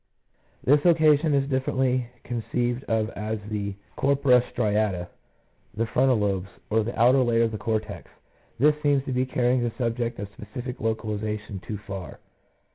[0.63, 5.09] This location is differently conceived of as the corpora striata,
[5.75, 8.09] the frontal lobes, or the outer layer of the cortex:
[8.57, 12.19] this seems to be carrying the subject of specific localiza tion too far.